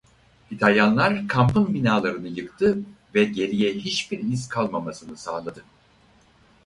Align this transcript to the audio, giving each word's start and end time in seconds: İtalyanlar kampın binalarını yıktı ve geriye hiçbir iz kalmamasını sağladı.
İtalyanlar 0.51 1.27
kampın 1.27 1.73
binalarını 1.73 2.27
yıktı 2.27 2.77
ve 3.15 3.23
geriye 3.23 3.73
hiçbir 3.73 4.19
iz 4.19 4.49
kalmamasını 4.49 5.17
sağladı. 5.17 5.63